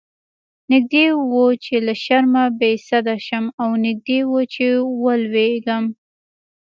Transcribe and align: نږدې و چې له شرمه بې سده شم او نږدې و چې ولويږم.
نږدې 0.71 1.05
و 1.31 1.33
چې 1.63 1.75
له 1.85 1.93
شرمه 2.03 2.43
بې 2.59 2.71
سده 2.87 3.15
شم 3.25 3.45
او 3.61 3.69
نږدې 3.85 4.19
و 4.29 4.33
چې 4.53 4.65
ولويږم. 5.01 5.85